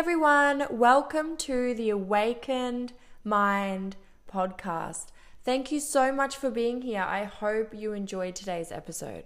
everyone, 0.00 0.64
welcome 0.70 1.36
to 1.36 1.74
the 1.74 1.90
Awakened 1.90 2.94
Mind 3.22 3.96
podcast. 4.32 5.08
Thank 5.44 5.70
you 5.70 5.78
so 5.78 6.10
much 6.10 6.38
for 6.38 6.48
being 6.48 6.80
here. 6.80 7.02
I 7.02 7.24
hope 7.24 7.74
you 7.74 7.92
enjoyed 7.92 8.34
today's 8.34 8.72
episode. 8.72 9.24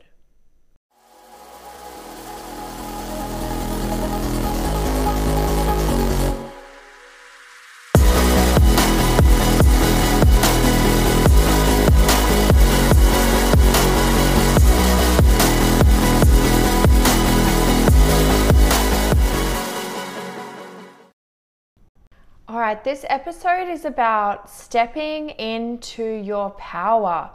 Right, 22.65 22.83
this 22.83 23.05
episode 23.11 23.69
is 23.69 23.85
about 23.85 24.49
stepping 24.49 25.29
into 25.29 26.03
your 26.03 26.49
power. 26.53 27.29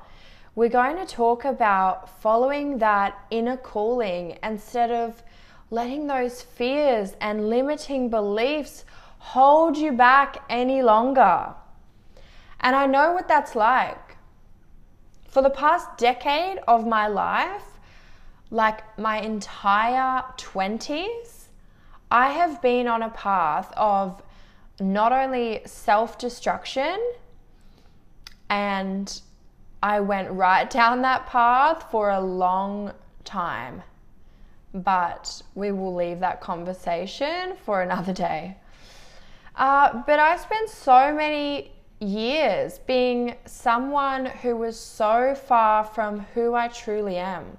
We're 0.55 0.69
going 0.69 0.97
to 0.97 1.05
talk 1.05 1.45
about 1.45 2.19
following 2.19 2.79
that 2.79 3.15
inner 3.29 3.55
calling 3.55 4.39
instead 4.41 4.89
of 4.89 5.21
letting 5.69 6.07
those 6.07 6.41
fears 6.41 7.13
and 7.21 7.47
limiting 7.47 8.09
beliefs 8.09 8.85
hold 9.19 9.77
you 9.77 9.91
back 9.91 10.38
any 10.49 10.81
longer. 10.81 11.53
And 12.61 12.75
I 12.75 12.88
know 12.88 13.11
what 13.11 13.27
that's 13.27 13.53
like. 13.55 14.17
For 15.27 15.43
the 15.43 15.52
past 15.52 15.95
decade 15.99 16.57
of 16.67 16.88
my 16.88 17.05
life, 17.05 17.67
like 18.49 18.81
my 18.97 19.19
entire 19.21 20.23
20s, 20.38 21.49
I 22.09 22.31
have 22.31 22.63
been 22.63 22.88
on 22.88 23.03
a 23.03 23.11
path 23.11 23.71
of 23.77 24.23
not 24.79 25.11
only 25.11 25.61
self 25.65 26.17
destruction, 26.17 26.99
and 28.49 29.21
I 29.81 29.99
went 29.99 30.31
right 30.31 30.69
down 30.80 31.02
that 31.03 31.27
path 31.27 31.86
for 31.91 32.09
a 32.09 32.19
long 32.19 32.94
time. 33.23 33.83
But 34.73 35.41
we 35.55 35.71
will 35.71 35.95
leave 35.95 36.19
that 36.19 36.41
conversation 36.41 37.55
for 37.66 37.81
another 37.81 38.13
day. 38.13 38.58
Uh, 39.55 40.03
but 40.05 40.19
I 40.19 40.38
spent 40.38 40.69
so 40.69 41.14
many 41.14 41.71
years 41.99 42.80
being 42.80 43.36
someone 43.45 44.27
who 44.27 44.55
was 44.55 44.80
so 44.80 45.36
far 45.36 45.83
from 45.83 46.19
who 46.33 46.53
I 46.53 46.69
truly 46.69 47.17
am. 47.17 47.58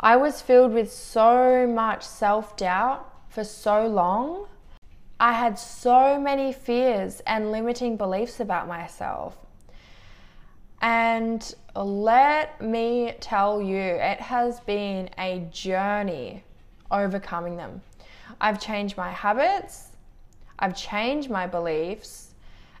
I 0.00 0.16
was 0.16 0.40
filled 0.40 0.72
with 0.72 0.92
so 0.92 1.66
much 1.66 2.04
self 2.04 2.56
doubt 2.56 3.12
for 3.28 3.42
so 3.44 3.86
long 3.86 4.46
I 5.20 5.32
had 5.32 5.58
so 5.58 6.20
many 6.20 6.52
fears 6.52 7.20
and 7.26 7.50
limiting 7.50 7.96
beliefs 7.96 8.38
about 8.40 8.68
myself. 8.68 9.36
And 10.80 11.54
let 11.74 12.60
me 12.60 13.14
tell 13.20 13.60
you, 13.60 13.78
it 13.78 14.20
has 14.20 14.60
been 14.60 15.10
a 15.18 15.48
journey 15.50 16.44
overcoming 16.90 17.56
them. 17.56 17.82
I've 18.40 18.60
changed 18.60 18.96
my 18.96 19.10
habits, 19.10 19.88
I've 20.58 20.76
changed 20.76 21.30
my 21.30 21.48
beliefs, 21.48 22.34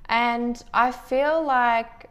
and 0.08 0.62
I 0.72 0.92
feel 0.92 1.42
like 1.42 2.08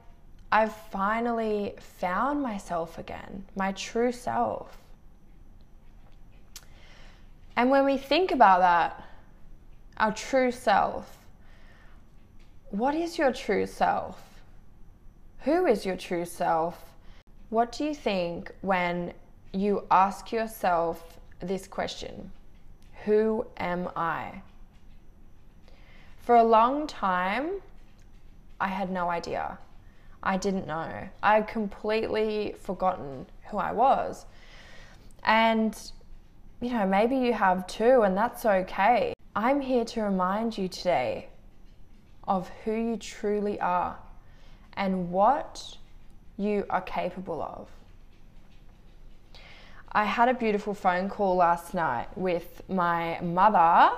I've 0.51 0.75
finally 0.75 1.75
found 1.79 2.41
myself 2.41 2.97
again, 2.97 3.45
my 3.55 3.71
true 3.71 4.11
self. 4.11 4.77
And 7.55 7.71
when 7.71 7.85
we 7.85 7.97
think 7.97 8.31
about 8.31 8.59
that, 8.59 9.06
our 9.97 10.13
true 10.13 10.51
self. 10.51 11.17
What 12.69 12.95
is 12.95 13.17
your 13.17 13.33
true 13.33 13.65
self? 13.65 14.21
Who 15.39 15.65
is 15.65 15.85
your 15.85 15.95
true 15.95 16.25
self? 16.25 16.83
What 17.49 17.71
do 17.71 17.83
you 17.83 17.95
think 17.95 18.51
when 18.61 19.13
you 19.53 19.85
ask 19.89 20.31
yourself 20.31 21.17
this 21.39 21.67
question? 21.67 22.31
Who 23.05 23.45
am 23.57 23.89
I? 23.95 24.41
For 26.19 26.35
a 26.35 26.43
long 26.43 26.87
time, 26.87 27.51
I 28.59 28.67
had 28.67 28.91
no 28.91 29.09
idea. 29.09 29.57
I 30.21 30.37
didn't 30.37 30.67
know. 30.67 31.07
I 31.23 31.35
had 31.35 31.47
completely 31.47 32.55
forgotten 32.59 33.25
who 33.49 33.57
I 33.57 33.71
was. 33.71 34.25
And, 35.23 35.79
you 36.59 36.71
know, 36.71 36.85
maybe 36.85 37.15
you 37.15 37.33
have 37.33 37.65
too, 37.67 38.01
and 38.01 38.17
that's 38.17 38.45
okay. 38.45 39.13
I'm 39.39 39.61
here 39.61 39.85
to 39.85 40.01
remind 40.01 40.57
you 40.57 40.67
today 40.67 41.27
of 42.27 42.49
who 42.65 42.73
you 42.73 42.97
truly 42.97 43.61
are 43.61 43.95
and 44.73 45.11
what 45.11 45.77
you 46.37 46.65
are 46.71 46.81
capable 46.81 47.43
of. 47.43 47.69
I 49.91 50.05
had 50.05 50.27
a 50.27 50.33
beautiful 50.33 50.73
phone 50.73 51.07
call 51.07 51.35
last 51.35 51.75
night 51.75 52.07
with 52.17 52.63
my 52.67 53.21
mother, 53.21 53.95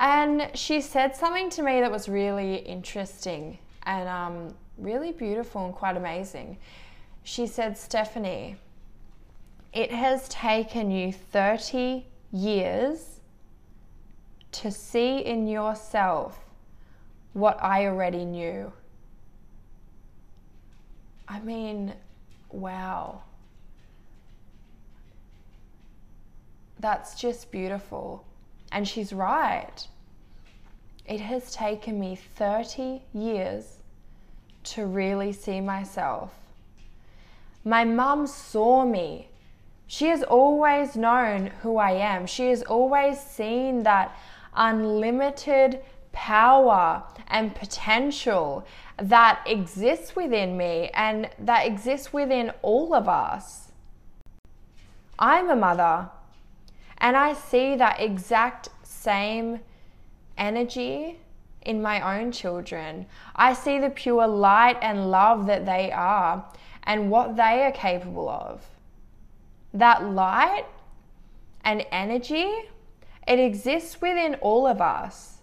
and 0.00 0.50
she 0.54 0.80
said 0.80 1.14
something 1.14 1.50
to 1.50 1.62
me 1.62 1.82
that 1.82 1.90
was 1.90 2.08
really 2.08 2.54
interesting 2.54 3.58
and 3.82 4.08
um, 4.08 4.54
really 4.78 5.12
beautiful 5.12 5.66
and 5.66 5.74
quite 5.74 5.98
amazing. 5.98 6.56
She 7.22 7.46
said, 7.46 7.76
Stephanie, 7.76 8.56
it 9.74 9.90
has 9.90 10.26
taken 10.30 10.90
you 10.90 11.12
30 11.12 12.06
years 12.32 13.17
to 14.58 14.72
see 14.72 15.18
in 15.18 15.46
yourself 15.46 16.36
what 17.32 17.62
I 17.62 17.86
already 17.86 18.24
knew. 18.24 18.72
I 21.28 21.38
mean, 21.40 21.94
wow. 22.50 23.22
That's 26.80 27.14
just 27.20 27.52
beautiful. 27.52 28.24
And 28.72 28.86
she's 28.86 29.12
right. 29.12 29.86
It 31.06 31.20
has 31.20 31.52
taken 31.52 32.00
me 32.00 32.16
30 32.16 33.02
years 33.14 33.78
to 34.64 34.86
really 34.86 35.32
see 35.32 35.60
myself. 35.60 36.32
My 37.64 37.84
mum 37.84 38.26
saw 38.26 38.84
me. 38.84 39.28
She 39.86 40.06
has 40.06 40.24
always 40.24 40.96
known 40.96 41.46
who 41.62 41.76
I 41.76 41.92
am. 41.92 42.26
She 42.26 42.48
has 42.48 42.62
always 42.62 43.20
seen 43.20 43.84
that 43.84 44.16
unlimited 44.58 45.80
power 46.12 47.02
and 47.28 47.54
potential 47.54 48.66
that 48.96 49.40
exists 49.46 50.16
within 50.16 50.56
me 50.56 50.90
and 50.92 51.30
that 51.38 51.66
exists 51.66 52.12
within 52.12 52.52
all 52.62 52.92
of 52.92 53.08
us. 53.08 53.70
I'm 55.18 55.48
a 55.48 55.56
mother 55.56 56.10
and 56.98 57.16
I 57.16 57.32
see 57.32 57.76
that 57.76 58.00
exact 58.00 58.68
same 58.82 59.60
energy 60.36 61.18
in 61.62 61.80
my 61.80 62.18
own 62.18 62.32
children. 62.32 63.06
I 63.36 63.52
see 63.52 63.78
the 63.78 63.90
pure 63.90 64.26
light 64.26 64.78
and 64.82 65.10
love 65.10 65.46
that 65.46 65.66
they 65.66 65.92
are 65.92 66.44
and 66.84 67.10
what 67.10 67.36
they 67.36 67.62
are 67.62 67.72
capable 67.72 68.28
of. 68.28 68.64
That 69.74 70.04
light 70.04 70.64
and 71.64 71.84
energy 71.92 72.68
it 73.28 73.38
exists 73.38 74.00
within 74.00 74.36
all 74.36 74.66
of 74.66 74.80
us. 74.80 75.42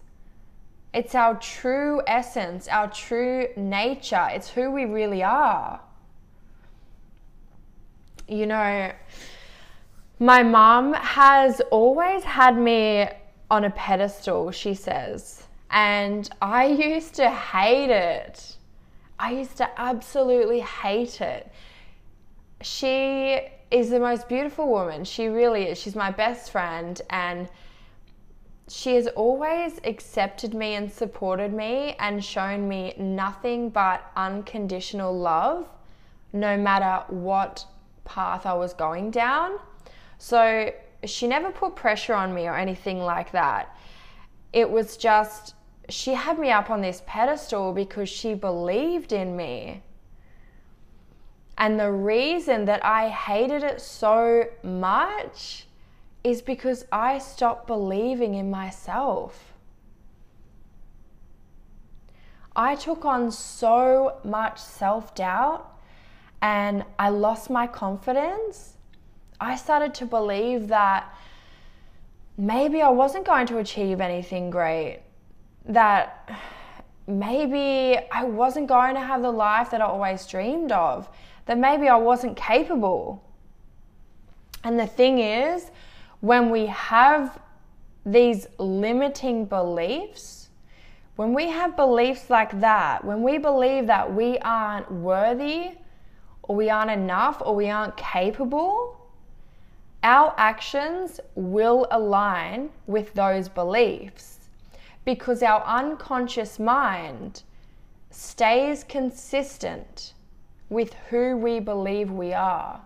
It's 0.92 1.14
our 1.14 1.36
true 1.36 2.02
essence, 2.06 2.66
our 2.68 2.90
true 2.90 3.46
nature. 3.56 4.26
It's 4.32 4.48
who 4.48 4.72
we 4.72 4.86
really 4.86 5.22
are. 5.22 5.80
You 8.26 8.46
know, 8.46 8.92
my 10.18 10.42
mom 10.42 10.94
has 10.94 11.60
always 11.70 12.24
had 12.24 12.58
me 12.58 13.08
on 13.50 13.64
a 13.64 13.70
pedestal, 13.70 14.50
she 14.50 14.74
says. 14.74 15.44
And 15.70 16.28
I 16.42 16.66
used 16.94 17.14
to 17.16 17.30
hate 17.30 17.90
it. 17.90 18.56
I 19.18 19.30
used 19.30 19.56
to 19.58 19.80
absolutely 19.80 20.60
hate 20.60 21.20
it. 21.20 21.52
She 22.62 23.38
is 23.70 23.90
the 23.90 24.00
most 24.00 24.28
beautiful 24.28 24.68
woman. 24.68 25.04
She 25.04 25.28
really 25.28 25.64
is. 25.64 25.78
She's 25.78 25.94
my 25.94 26.10
best 26.10 26.50
friend. 26.50 27.00
And 27.10 27.48
she 28.68 28.96
has 28.96 29.06
always 29.08 29.80
accepted 29.84 30.52
me 30.52 30.74
and 30.74 30.90
supported 30.90 31.52
me 31.52 31.94
and 32.00 32.24
shown 32.24 32.68
me 32.68 32.94
nothing 32.98 33.70
but 33.70 34.10
unconditional 34.16 35.16
love 35.16 35.68
no 36.32 36.56
matter 36.56 37.04
what 37.08 37.64
path 38.04 38.44
I 38.44 38.54
was 38.54 38.74
going 38.74 39.10
down. 39.10 39.58
So 40.18 40.72
she 41.04 41.28
never 41.28 41.50
put 41.50 41.76
pressure 41.76 42.14
on 42.14 42.34
me 42.34 42.46
or 42.46 42.56
anything 42.56 42.98
like 42.98 43.30
that. 43.32 43.76
It 44.52 44.68
was 44.68 44.96
just, 44.96 45.54
she 45.88 46.14
had 46.14 46.38
me 46.38 46.50
up 46.50 46.68
on 46.68 46.80
this 46.80 47.02
pedestal 47.06 47.72
because 47.72 48.08
she 48.08 48.34
believed 48.34 49.12
in 49.12 49.36
me. 49.36 49.82
And 51.58 51.78
the 51.78 51.90
reason 51.90 52.64
that 52.66 52.84
I 52.84 53.08
hated 53.08 53.62
it 53.62 53.80
so 53.80 54.44
much 54.62 55.65
is 56.26 56.42
because 56.42 56.84
I 56.90 57.18
stopped 57.18 57.68
believing 57.68 58.34
in 58.34 58.50
myself. 58.50 59.54
I 62.56 62.74
took 62.74 63.04
on 63.04 63.30
so 63.30 64.18
much 64.24 64.58
self 64.58 65.14
doubt 65.14 65.78
and 66.42 66.84
I 66.98 67.10
lost 67.10 67.48
my 67.48 67.68
confidence. 67.68 68.72
I 69.40 69.54
started 69.54 69.94
to 69.94 70.06
believe 70.06 70.66
that 70.66 71.14
maybe 72.36 72.82
I 72.82 72.88
wasn't 72.88 73.24
going 73.24 73.46
to 73.46 73.58
achieve 73.58 74.00
anything 74.00 74.50
great, 74.50 75.02
that 75.66 76.28
maybe 77.06 78.00
I 78.10 78.24
wasn't 78.24 78.66
going 78.66 78.94
to 78.94 79.00
have 79.00 79.22
the 79.22 79.30
life 79.30 79.70
that 79.70 79.80
I 79.80 79.84
always 79.84 80.26
dreamed 80.26 80.72
of, 80.72 81.08
that 81.44 81.56
maybe 81.56 81.86
I 81.86 81.96
wasn't 81.98 82.36
capable. 82.36 83.22
And 84.64 84.76
the 84.76 84.88
thing 84.88 85.20
is, 85.20 85.70
when 86.20 86.50
we 86.50 86.66
have 86.66 87.38
these 88.04 88.46
limiting 88.58 89.44
beliefs, 89.44 90.48
when 91.16 91.34
we 91.34 91.48
have 91.48 91.76
beliefs 91.76 92.30
like 92.30 92.60
that, 92.60 93.04
when 93.04 93.22
we 93.22 93.38
believe 93.38 93.86
that 93.86 94.12
we 94.12 94.38
aren't 94.38 94.90
worthy, 94.90 95.72
or 96.42 96.54
we 96.54 96.70
aren't 96.70 96.90
enough, 96.90 97.42
or 97.44 97.54
we 97.54 97.68
aren't 97.68 97.96
capable, 97.96 98.96
our 100.02 100.34
actions 100.36 101.18
will 101.34 101.86
align 101.90 102.70
with 102.86 103.12
those 103.14 103.48
beliefs 103.48 104.48
because 105.04 105.42
our 105.42 105.62
unconscious 105.64 106.58
mind 106.58 107.42
stays 108.10 108.84
consistent 108.84 110.12
with 110.68 110.94
who 111.10 111.36
we 111.36 111.60
believe 111.60 112.10
we 112.10 112.32
are. 112.32 112.80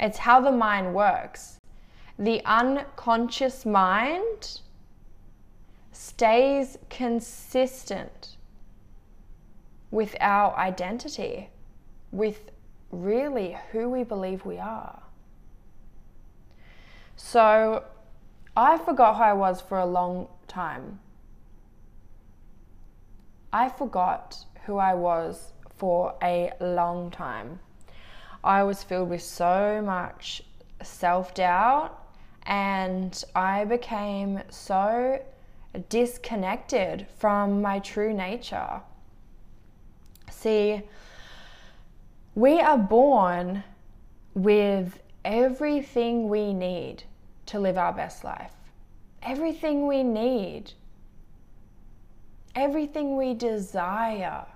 It's 0.00 0.18
how 0.18 0.40
the 0.40 0.52
mind 0.52 0.94
works. 0.94 1.57
The 2.18 2.44
unconscious 2.44 3.64
mind 3.64 4.60
stays 5.92 6.76
consistent 6.90 8.36
with 9.92 10.16
our 10.20 10.56
identity, 10.56 11.50
with 12.10 12.50
really 12.90 13.56
who 13.70 13.88
we 13.88 14.02
believe 14.02 14.44
we 14.44 14.58
are. 14.58 15.00
So 17.14 17.84
I 18.56 18.78
forgot 18.78 19.16
who 19.16 19.22
I 19.22 19.32
was 19.32 19.60
for 19.60 19.78
a 19.78 19.86
long 19.86 20.26
time. 20.48 20.98
I 23.52 23.68
forgot 23.68 24.44
who 24.64 24.78
I 24.78 24.94
was 24.94 25.52
for 25.76 26.16
a 26.20 26.52
long 26.60 27.10
time. 27.10 27.60
I 28.42 28.64
was 28.64 28.82
filled 28.82 29.08
with 29.10 29.22
so 29.22 29.80
much 29.84 30.42
self 30.82 31.32
doubt 31.34 32.07
and 32.44 33.24
I 33.34 33.64
became 33.64 34.40
so 34.48 35.20
disconnected 35.88 37.06
from 37.18 37.60
my 37.62 37.78
true 37.78 38.12
nature. 38.12 38.80
See, 40.30 40.82
we 42.34 42.60
are 42.60 42.78
born 42.78 43.64
with 44.34 45.00
everything 45.24 46.28
we 46.28 46.52
need 46.54 47.02
to 47.46 47.58
live 47.58 47.76
our 47.76 47.92
best 47.92 48.24
life. 48.24 48.52
Everything 49.22 49.86
we 49.86 50.02
need. 50.02 50.72
Everything 52.54 53.16
we 53.16 53.34
desire. 53.34 54.46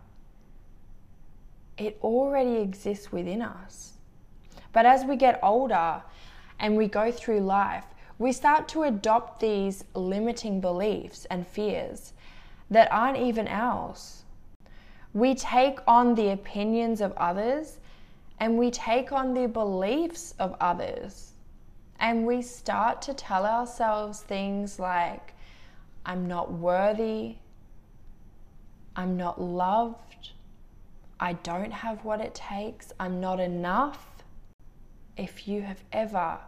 It 1.76 1.99
already 2.02 2.56
exists 2.56 3.11
within 3.11 3.43
us. 3.43 3.94
But 4.73 4.87
as 4.87 5.05
we 5.05 5.17
get 5.17 5.40
older 5.43 6.02
and 6.62 6.76
we 6.76 6.87
go 6.87 7.11
through 7.11 7.41
life, 7.41 7.85
we 8.19 8.32
start 8.32 8.69
to 8.69 8.85
adopt 8.85 9.41
these 9.41 9.85
limiting 9.94 10.61
beliefs 10.61 11.26
and 11.29 11.47
fears 11.47 12.12
that 12.70 12.91
aren't 12.93 13.19
even 13.19 13.49
ours. 13.49 14.23
We 15.12 15.35
take 15.35 15.81
on 15.88 16.14
the 16.14 16.31
opinions 16.31 17.00
of 17.00 17.12
others 17.17 17.81
and 18.38 18.56
we 18.56 18.70
take 18.70 19.12
on 19.12 19.35
the 19.35 19.49
beliefs 19.49 20.35
of 20.38 20.56
others. 20.61 21.32
And 21.99 22.26
we 22.26 22.43
start 22.43 23.03
to 23.03 23.14
tell 23.14 23.44
ourselves 23.44 24.20
things 24.20 24.79
like, 24.79 25.35
I'm 26.06 26.26
not 26.26 26.53
worthy, 26.53 27.37
I'm 28.97 29.17
not 29.17 29.41
loved, 29.41 30.31
I 31.20 31.35
don't 31.35 31.73
have 31.73 32.05
what 32.05 32.20
it 32.20 32.35
takes, 32.35 32.93
I'm 32.99 33.20
not 33.20 33.38
enough. 33.41 34.09
If 35.17 35.47
you 35.47 35.62
have 35.62 35.82
ever 35.93 36.38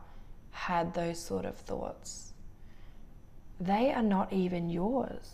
had 0.55 0.95
those 0.95 1.19
sort 1.19 1.45
of 1.45 1.57
thoughts, 1.57 2.33
they 3.61 3.93
are 3.93 4.03
not 4.03 4.33
even 4.33 4.71
yours. 4.71 5.31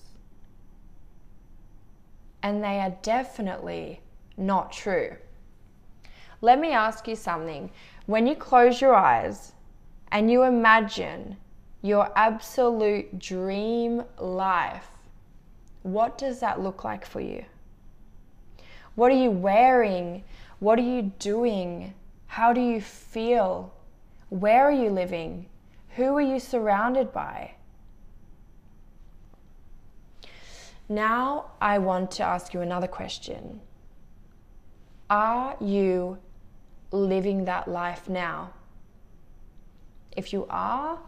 And 2.43 2.65
they 2.65 2.81
are 2.81 2.97
definitely 3.03 4.01
not 4.39 4.73
true. 4.73 5.17
Let 6.41 6.59
me 6.59 6.73
ask 6.73 7.07
you 7.07 7.17
something. 7.17 7.71
When 8.07 8.27
you 8.27 8.35
close 8.35 8.81
your 8.81 8.95
eyes 8.95 9.53
and 10.11 10.31
you 10.31 10.43
imagine 10.45 11.37
your 11.83 12.11
absolute 12.17 13.19
dream 13.19 14.03
life, 14.19 14.89
what 15.83 16.17
does 16.17 16.41
that 16.41 16.61
look 16.61 16.83
like 16.83 17.05
for 17.05 17.21
you? 17.21 17.45
What 18.95 19.13
are 19.13 19.23
you 19.23 19.31
wearing? 19.31 20.25
What 20.61 20.79
are 20.79 20.83
you 20.83 21.13
doing? 21.19 21.93
How 22.27 22.55
do 22.55 22.61
you 22.61 22.81
feel? 22.81 23.73
Where 24.31 24.65
are 24.65 24.73
you 24.73 24.91
living? 24.91 25.47
Who 25.97 26.17
are 26.17 26.21
you 26.21 26.39
surrounded 26.39 27.13
by? 27.13 27.53
Now, 30.89 31.53
I 31.61 31.79
want 31.79 32.11
to 32.13 32.25
ask 32.25 32.55
you 32.55 32.61
another 32.61 32.87
question. 32.87 33.61
Are 35.09 35.57
you 35.61 36.19
living 36.93 37.45
that 37.45 37.69
life 37.69 38.09
now? 38.09 38.53
If 40.17 40.33
you 40.33 40.47
are, 40.51 40.99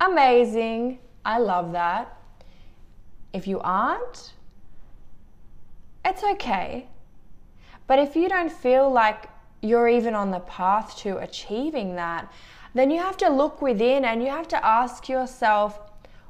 amazing. 0.00 0.98
I 1.24 1.38
love 1.38 1.72
that. 1.72 2.16
If 3.32 3.46
you 3.46 3.60
aren't, 3.60 4.32
it's 6.04 6.22
okay. 6.22 6.88
But 7.86 7.98
if 7.98 8.16
you 8.16 8.28
don't 8.28 8.52
feel 8.52 8.90
like 8.90 9.28
you're 9.60 9.88
even 9.88 10.14
on 10.14 10.30
the 10.30 10.40
path 10.40 10.96
to 10.98 11.18
achieving 11.18 11.96
that, 11.96 12.32
then 12.78 12.90
you 12.90 12.98
have 12.98 13.16
to 13.18 13.28
look 13.28 13.60
within 13.62 14.04
and 14.04 14.22
you 14.22 14.28
have 14.28 14.48
to 14.48 14.64
ask 14.64 15.08
yourself, 15.08 15.80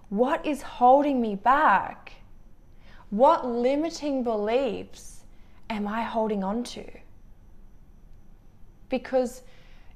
what 0.09 0.45
is 0.47 0.62
holding 0.62 1.21
me 1.21 1.35
back? 1.35 2.12
What 3.11 3.47
limiting 3.47 4.23
beliefs 4.23 5.25
am 5.69 5.87
I 5.87 6.02
holding 6.02 6.43
on 6.45 6.62
to? 6.64 6.85
because 8.88 9.43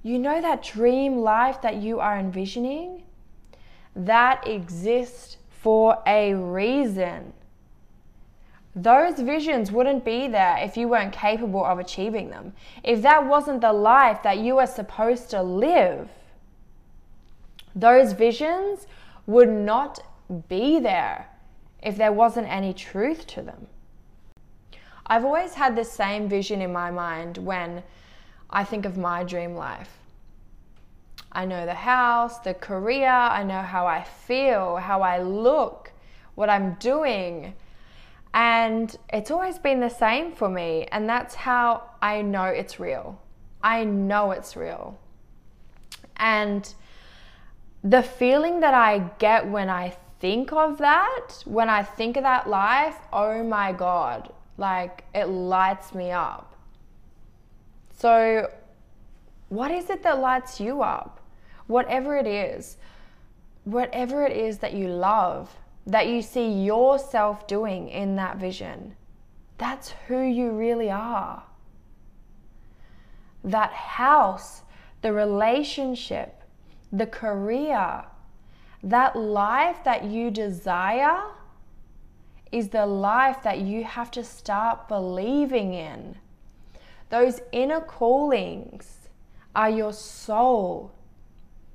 you 0.02 0.18
know 0.18 0.40
that 0.40 0.62
dream 0.62 1.18
life 1.18 1.60
that 1.62 1.76
you 1.76 2.00
are 2.00 2.18
envisioning? 2.18 3.02
That 3.94 4.46
exists 4.46 5.36
for 5.50 6.02
a 6.06 6.34
reason. 6.34 7.32
Those 8.74 9.20
visions 9.20 9.70
wouldn't 9.70 10.04
be 10.04 10.28
there 10.28 10.56
if 10.58 10.76
you 10.76 10.88
weren't 10.88 11.12
capable 11.12 11.64
of 11.64 11.78
achieving 11.78 12.30
them. 12.30 12.54
If 12.82 13.02
that 13.02 13.26
wasn't 13.26 13.60
the 13.60 13.72
life 13.72 14.22
that 14.22 14.38
you 14.38 14.58
are 14.58 14.66
supposed 14.66 15.28
to 15.30 15.42
live, 15.42 16.08
those 17.74 18.12
visions 18.12 18.86
would 19.26 19.48
not 19.48 20.00
be 20.48 20.78
there 20.78 21.28
if 21.82 21.96
there 21.96 22.12
wasn't 22.12 22.48
any 22.48 22.72
truth 22.72 23.26
to 23.28 23.42
them. 23.42 23.66
I've 25.06 25.24
always 25.24 25.54
had 25.54 25.76
the 25.76 25.84
same 25.84 26.28
vision 26.28 26.62
in 26.62 26.72
my 26.72 26.90
mind 26.90 27.38
when 27.38 27.82
I 28.48 28.64
think 28.64 28.84
of 28.84 28.96
my 28.96 29.24
dream 29.24 29.54
life. 29.54 29.98
I 31.32 31.46
know 31.46 31.64
the 31.64 31.74
house, 31.74 32.38
the 32.40 32.54
career, 32.54 33.10
I 33.10 33.42
know 33.42 33.62
how 33.62 33.86
I 33.86 34.04
feel, 34.04 34.76
how 34.76 35.00
I 35.00 35.22
look, 35.22 35.92
what 36.34 36.50
I'm 36.50 36.74
doing. 36.74 37.54
And 38.34 38.94
it's 39.12 39.30
always 39.30 39.58
been 39.58 39.80
the 39.80 39.88
same 39.88 40.32
for 40.32 40.48
me. 40.48 40.86
And 40.92 41.08
that's 41.08 41.34
how 41.34 41.84
I 42.00 42.22
know 42.22 42.44
it's 42.44 42.78
real. 42.78 43.20
I 43.62 43.84
know 43.84 44.30
it's 44.30 44.56
real. 44.56 44.98
And 46.16 46.72
the 47.84 48.02
feeling 48.02 48.60
that 48.60 48.74
I 48.74 49.10
get 49.18 49.46
when 49.48 49.68
I 49.68 49.96
think 50.20 50.52
of 50.52 50.78
that, 50.78 51.42
when 51.44 51.68
I 51.68 51.82
think 51.82 52.16
of 52.16 52.22
that 52.22 52.48
life, 52.48 52.96
oh 53.12 53.42
my 53.42 53.72
God, 53.72 54.32
like 54.56 55.04
it 55.14 55.26
lights 55.26 55.94
me 55.94 56.12
up. 56.12 56.54
So, 57.98 58.50
what 59.48 59.70
is 59.70 59.90
it 59.90 60.02
that 60.04 60.20
lights 60.20 60.60
you 60.60 60.82
up? 60.82 61.20
Whatever 61.66 62.16
it 62.16 62.26
is, 62.26 62.76
whatever 63.64 64.24
it 64.24 64.36
is 64.36 64.58
that 64.58 64.74
you 64.74 64.88
love, 64.88 65.56
that 65.86 66.06
you 66.06 66.22
see 66.22 66.64
yourself 66.64 67.46
doing 67.46 67.88
in 67.88 68.16
that 68.16 68.36
vision, 68.36 68.94
that's 69.58 69.94
who 70.06 70.20
you 70.20 70.50
really 70.50 70.90
are. 70.90 71.42
That 73.44 73.72
house, 73.72 74.62
the 75.02 75.12
relationship, 75.12 76.41
the 76.92 77.06
career, 77.06 78.04
that 78.82 79.16
life 79.16 79.82
that 79.84 80.04
you 80.04 80.30
desire 80.30 81.22
is 82.50 82.68
the 82.68 82.84
life 82.84 83.42
that 83.42 83.60
you 83.60 83.82
have 83.84 84.10
to 84.10 84.22
start 84.22 84.88
believing 84.88 85.72
in. 85.72 86.16
Those 87.08 87.40
inner 87.50 87.80
callings 87.80 89.08
are 89.54 89.70
your 89.70 89.92
soul, 89.92 90.92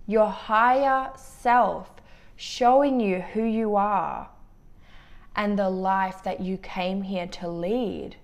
your 0.06 0.30
higher 0.30 1.12
self 1.16 1.92
showing 2.36 3.00
you 3.00 3.22
who 3.22 3.44
you 3.44 3.76
are 3.76 4.30
and 5.36 5.58
the 5.58 5.70
life 5.70 6.24
that 6.24 6.40
you 6.40 6.58
came 6.58 7.02
here 7.02 7.28
to 7.28 7.48
lead. 7.48 8.16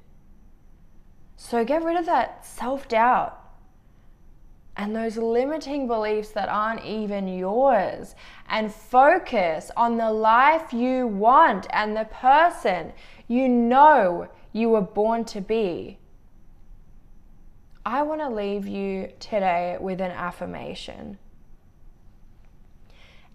So 1.35 1.65
get 1.65 1.83
rid 1.83 1.97
of 1.97 2.05
that 2.05 2.45
self 2.45 2.87
doubt 2.87 3.42
and 4.75 4.95
those 4.95 5.17
limiting 5.17 5.87
beliefs 5.87 6.29
that 6.29 6.49
aren't 6.49 6.83
even 6.83 7.27
yours 7.27 8.15
and 8.49 8.73
focus 8.73 9.69
on 9.77 9.97
the 9.97 10.11
life 10.11 10.73
you 10.73 11.07
want 11.07 11.67
and 11.69 11.95
the 11.95 12.05
person 12.05 12.91
you 13.27 13.47
know 13.47 14.27
you 14.51 14.69
were 14.69 14.81
born 14.81 15.25
to 15.25 15.41
be. 15.41 15.99
I 17.85 18.01
want 18.03 18.21
to 18.21 18.29
leave 18.29 18.65
you 18.65 19.11
today 19.19 19.77
with 19.79 19.99
an 20.01 20.11
affirmation. 20.11 21.17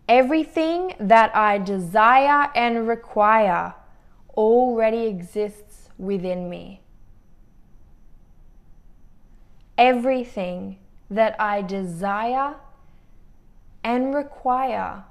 Everything 0.09 0.95
that 0.99 1.37
I 1.37 1.59
desire 1.59 2.51
and 2.55 2.89
require 2.89 3.75
already 4.37 5.07
exists 5.07 5.91
within 5.99 6.49
me. 6.49 6.81
Everything 9.77 10.79
that 11.11 11.35
I 11.41 11.63
desire 11.63 12.57
and 13.83 14.15
require 14.15 15.05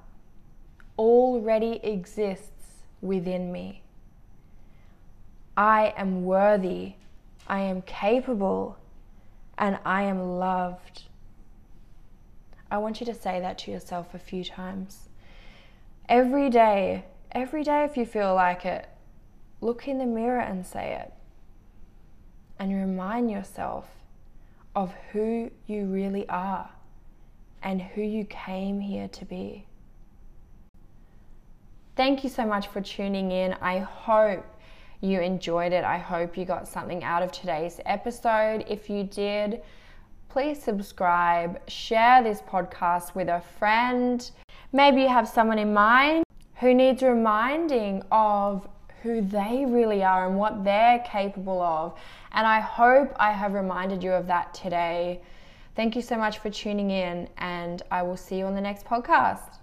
already 0.98 1.80
exists 1.84 2.84
within 3.02 3.52
me. 3.52 3.82
I 5.56 5.94
am 5.98 6.24
worthy, 6.24 6.94
I 7.48 7.62
am 7.62 7.82
capable, 7.82 8.78
and 9.58 9.80
I 9.84 10.04
am 10.04 10.38
loved. 10.38 11.04
I 12.70 12.78
want 12.78 13.00
you 13.00 13.06
to 13.08 13.14
say 13.14 13.40
that 13.40 13.58
to 13.60 13.72
yourself 13.72 14.14
a 14.14 14.20
few 14.20 14.44
times. 14.44 15.10
Every 16.08 16.50
day, 16.50 17.06
every 17.32 17.64
day, 17.64 17.84
if 17.84 17.98
you 17.98 18.06
feel 18.06 18.36
like 18.36 18.66
it, 18.66 18.88
look 19.62 19.88
in 19.88 19.98
the 19.98 20.06
mirror 20.06 20.40
and 20.40 20.66
say 20.66 20.94
it. 21.02 21.14
And 22.60 22.74
remind 22.74 23.32
yourself 23.32 23.97
of 24.78 24.94
who 25.12 25.50
you 25.66 25.88
really 25.88 26.30
are 26.30 26.70
and 27.64 27.82
who 27.82 28.02
you 28.04 28.24
came 28.26 28.80
here 28.80 29.08
to 29.08 29.26
be. 29.26 29.66
Thank 31.96 32.24
you 32.24 32.30
so 32.30 32.46
much 32.46 32.68
for 32.68 32.80
tuning 32.80 33.32
in. 33.32 33.54
I 33.60 33.80
hope 33.80 34.46
you 35.02 35.20
enjoyed 35.20 35.74
it. 35.74 35.84
I 35.84 35.98
hope 35.98 36.38
you 36.38 36.46
got 36.46 36.68
something 36.68 37.04
out 37.04 37.24
of 37.24 37.32
today's 37.32 37.82
episode. 37.88 38.66
If 38.70 38.88
you 38.88 39.04
did, 39.04 39.64
please 40.30 40.62
subscribe, 40.62 41.60
share 41.68 42.22
this 42.22 42.44
podcast 42.44 43.16
with 43.16 43.30
a 43.30 43.42
friend. 43.58 44.30
Maybe 44.74 45.02
you 45.02 45.08
have 45.08 45.28
someone 45.28 45.58
in 45.58 45.74
mind 45.74 46.24
who 46.60 46.76
needs 46.76 47.02
reminding 47.02 48.04
of 48.12 48.68
who 49.04 49.22
they 49.22 49.66
really 49.68 50.04
are 50.04 50.28
and 50.28 50.38
what 50.38 50.64
they're 50.64 51.00
capable 51.00 51.62
of. 51.62 51.98
And 52.32 52.46
I 52.46 52.60
hope 52.60 53.14
I 53.18 53.32
have 53.32 53.54
reminded 53.54 54.04
you 54.04 54.12
of 54.12 54.28
that 54.28 54.54
today. 54.54 55.22
Thank 55.76 55.96
you 55.96 56.02
so 56.02 56.18
much 56.18 56.40
for 56.40 56.50
tuning 56.50 56.90
in, 56.90 57.30
and 57.38 57.84
I 57.92 58.02
will 58.04 58.18
see 58.18 58.40
you 58.40 58.46
on 58.46 58.56
the 58.56 58.62
next 58.62 58.86
podcast. 58.86 59.60